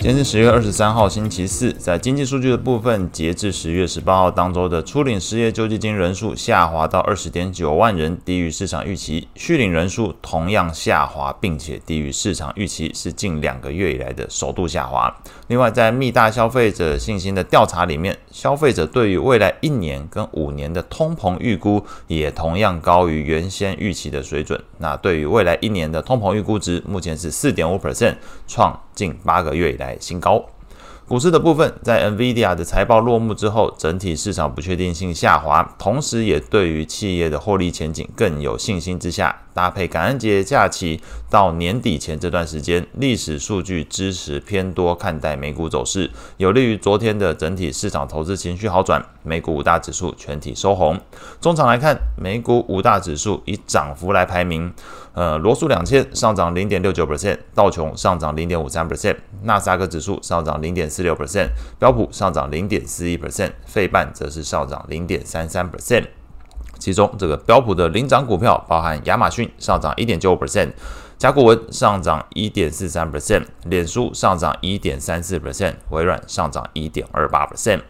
[0.00, 1.72] 今天是十月二十三号，星期四。
[1.72, 15.12] 在经济数据的部分，截至十月十八号当周的初领失业救济金人数下滑到二十点九万人，低于市场预期；续领人数同样下滑，并且低于市场预期，是近两个月以来的首度下滑。
[15.48, 24.62] 另外，在密大消费者信心的调查里面，消费者对于未来一年跟五年的通膨预估也同样高于原先预期的水准。
[24.78, 28.14] 那对于未来一年的通膨预估值，目前是四点五 percent，
[28.46, 30.48] 创近八个月以来新高。
[31.08, 51.00] 股市的部分，在 NVIDIA 的财报落幕之后，整体市场不确定性下滑，同时也对于企业的获利前景更有信心之下，搭配感恩节假期到年底前这段时间，历史数据支持偏多看待美股走势，有利于昨天的整体市场投资情绪好转，美股五大指数全体收红。
[51.40, 54.70] 中场来看，美股五大指数以涨幅来排名。
[55.14, 66.08] 呃，罗素两千上涨零点六九 percent，道琼上涨零点五三 percent，纳斯达克指数上涨零点四六 percent，标普上涨零点四一 percent，费半则是上涨零点三三 percent。
[66.80, 70.70] 其中，这个标普的领涨股票包含亚马逊上涨一点九五 percent，
[71.16, 77.82] 甲骨文上涨一点四三 percent，脸书上涨一点三四 percent，微软上涨一点二八 percent。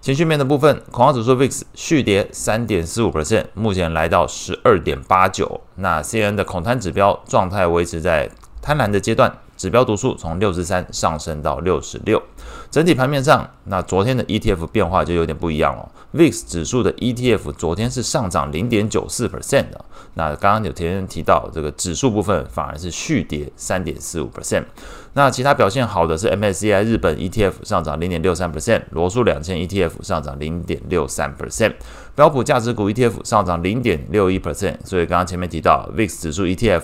[0.00, 5.60] 情绪面的部分，恐慌指数 VIX 续跌三点四五 percent，目前来到十二点八九。
[5.76, 8.28] 那 C N 的恐贪指标状态维持在
[8.60, 9.32] 贪婪的阶段。
[9.58, 12.22] 指标读数从六十三上升到六十六，
[12.70, 15.90] 整体盘面上，那昨天的 ETF 变化就有点不一样了。
[16.14, 24.64] VIX 指数的 ETF 昨天是上涨零点九四 percent 的，那刚刚有提人提到这个指数部分反而是续跌三点四五 percent。
[25.14, 31.74] 那其他表现好的是 MSCI 日本 ETF 上涨零点六三 percent，罗素两千 ETF 上涨零点六三 percent，
[32.14, 34.76] 标普价值股 ETF 上涨零点六一 percent。
[34.84, 36.82] 所以刚刚前面提到 VIX 指数 ETF、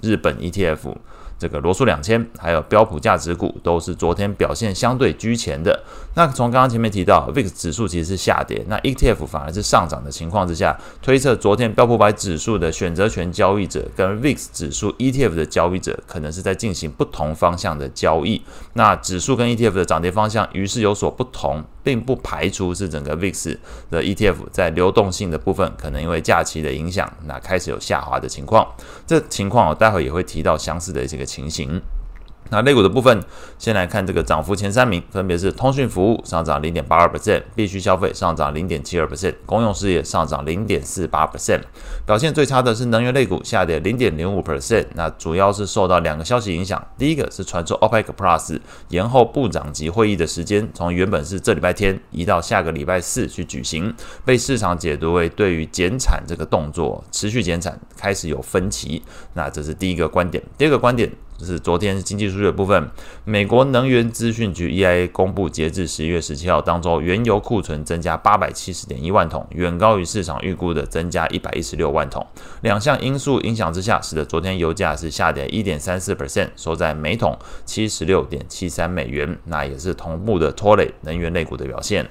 [0.00, 0.96] 日本 ETF。
[1.38, 5.82] 这个罗素两千还有标普价值股都是昨天表现相对居前的。
[6.14, 18.40] 那从刚刚前面提到，VIX 指数其实是下跌，那 ETF 反而是上涨的情况之下，推测昨天标普百指数的选择权交易者跟 VIX 指数 ETF 的交易者可能是在进行不同方向的交易。
[18.72, 23.56] 那指数跟 ETF 的涨跌方向于是有所不同，并不排除是整个 VIX
[23.92, 28.66] 的 ETF 在流动性的部分可能因为假期的影响，那开始有下滑的情况。
[29.06, 31.80] 这情况我待会也会提到相似的这个情形。
[32.50, 33.22] 那类股的部分，
[33.58, 41.60] 先来看这个涨幅前三名，分别是通讯服务上涨零点八二 percent，必需消费上涨零点七二 percent，公用事业上涨零点四八 percent。
[42.06, 44.86] 表现最差的是能源类股，下跌零点零五 percent。
[44.94, 53.92] 那主要是受到两个消息影响，第一个是传出 OPEC Plus 延后部长级会议的时间，从原本是这礼拜天移到下个礼拜四去举行，
[54.24, 59.02] 被市场解读为对于减产这个动作持续减产开始有分歧。
[59.34, 61.10] 那这是第一个观点，第二个观点。
[61.38, 62.90] 就是昨天经济数据的部分，
[63.24, 72.26] 美国能源资讯局 EIA 公布，截至十一月十七号当周，原油库存增加八百七十点一万桶，远高于市场预估的增加一百一十六万桶。
[72.62, 79.38] 两项因素影响之下，使得昨天油价是下跌一点三四 percent，收在每桶七十六点七三美元。
[79.44, 82.08] 那也是同步的拖累能源类股的表现。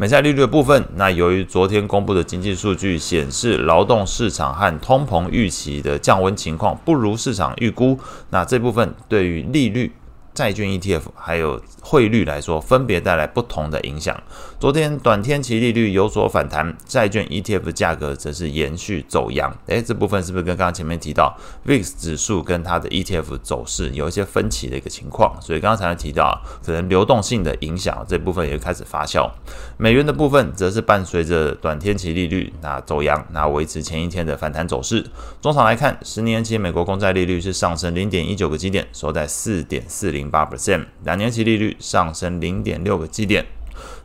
[0.00, 7.98] 美债利率的部分，那由于昨天公布的经济数据显示，劳动市场和通膨预期的降温情况不如市场预估，
[8.30, 9.92] 那这部分对于利率。
[10.40, 14.18] 债券 ETF 还有汇率来说，分别带来不同的影响。
[14.58, 19.54] 昨天短天期利率有所反弹，债券 ETF 价格则是延续走阳。
[19.66, 21.36] 诶，这部分是不是跟刚刚前面提到
[21.66, 25.38] VIX 指数跟它的 ETF 走势有一些分歧的一个情况？
[25.42, 29.30] 所以刚刚才提到，可能流动性的影响这部分也开始发酵。
[29.76, 35.04] 美元的部分则是伴随着短天期利率那走阳，那维持前一天的反弹走势。
[35.42, 40.29] 中场来看，十年期美国公债利率是上升零点一九个基点，收在四点四零。
[40.30, 43.44] 八 percent，两年期利率上升零点六个基点，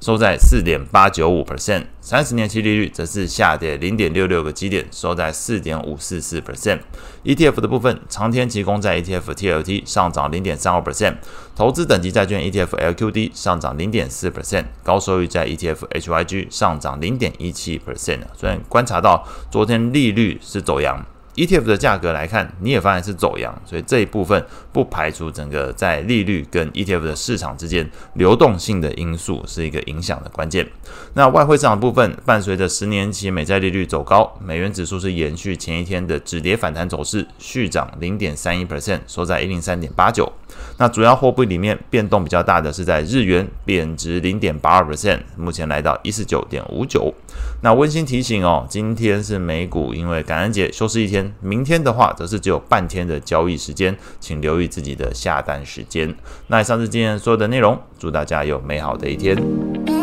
[0.02, 1.84] 收在四点八九五 percent。
[2.02, 6.80] 三十年期利率则是下跌零点六六个基点，收在四点五四四 percent。
[7.24, 11.16] ETF 的部分，长天期公债 ETF TLT 上涨零点三二 percent，
[11.56, 18.20] 投资等级债券 ETF LQD 上涨零点四 percent，高收益债 ETF HYG 上涨零点一七 percent。
[18.36, 21.04] 虽然观察到昨天利率是走扬。
[21.36, 30.66] ETF 的价格来看，你也发现是走扬，所以这一部分不排除整个在利率跟 ETF 的市场之间流动性的因素是一个影响的关键。
[31.14, 40.32] 那外汇市场部分，伴随着十年期美债利率走高，美元指数是延续前一天的止跌反弹走势，续涨零点三一 percent，收在一零三点八九。
[40.78, 47.14] 那主要货币里面变动比较大的是在日元贬值零点八二 percent，目前来到一四九点五九。
[47.62, 51.25] 那温馨提醒哦，今天是美股因为感恩节休市一天。
[51.42, 56.16] 明天的话则是只有半天的交易时间，请留意自己的下单时间。
[56.48, 59.95] 那以上是今天所有的内容，祝大家有美好的一天。